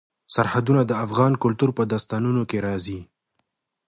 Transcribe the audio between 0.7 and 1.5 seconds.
د افغان